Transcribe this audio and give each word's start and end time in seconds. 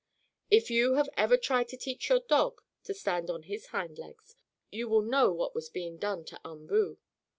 If 0.49 0.71
you 0.71 0.95
have 0.95 1.09
ever 1.15 1.37
tried 1.37 1.67
to 1.67 1.77
teach 1.77 2.09
your 2.09 2.21
dog 2.21 2.63
to 2.85 2.93
stand 2.95 3.29
on 3.29 3.43
his 3.43 3.67
hind 3.67 3.99
legs, 3.99 4.35
you 4.71 4.89
will 4.89 5.03
know 5.03 5.31
what 5.31 5.53
was 5.53 5.69
being 5.69 5.97
done 5.97 6.25
to 6.25 6.39
Umboo. 6.43 6.97